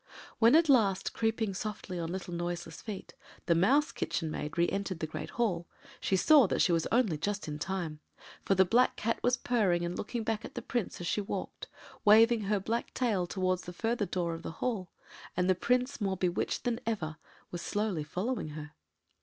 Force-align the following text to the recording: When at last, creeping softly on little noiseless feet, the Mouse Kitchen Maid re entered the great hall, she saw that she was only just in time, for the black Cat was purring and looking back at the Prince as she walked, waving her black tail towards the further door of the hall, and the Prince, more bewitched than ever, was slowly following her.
When 0.39 0.55
at 0.55 0.67
last, 0.67 1.13
creeping 1.13 1.53
softly 1.53 1.99
on 1.99 2.11
little 2.11 2.33
noiseless 2.33 2.81
feet, 2.81 3.13
the 3.45 3.53
Mouse 3.53 3.91
Kitchen 3.91 4.31
Maid 4.31 4.57
re 4.57 4.67
entered 4.67 4.97
the 4.99 5.05
great 5.05 5.29
hall, 5.29 5.67
she 5.99 6.15
saw 6.15 6.47
that 6.47 6.59
she 6.59 6.71
was 6.71 6.87
only 6.91 7.19
just 7.19 7.47
in 7.47 7.59
time, 7.59 7.99
for 8.43 8.55
the 8.55 8.65
black 8.65 8.95
Cat 8.95 9.21
was 9.21 9.37
purring 9.37 9.85
and 9.85 9.95
looking 9.95 10.23
back 10.23 10.43
at 10.43 10.55
the 10.55 10.61
Prince 10.63 11.01
as 11.01 11.05
she 11.05 11.21
walked, 11.21 11.67
waving 12.03 12.41
her 12.45 12.59
black 12.59 12.95
tail 12.95 13.27
towards 13.27 13.61
the 13.61 13.73
further 13.73 14.07
door 14.07 14.33
of 14.33 14.41
the 14.41 14.53
hall, 14.53 14.89
and 15.37 15.47
the 15.47 15.53
Prince, 15.53 16.01
more 16.01 16.17
bewitched 16.17 16.63
than 16.63 16.79
ever, 16.87 17.17
was 17.51 17.61
slowly 17.61 18.03
following 18.03 18.47
her. 18.47 18.71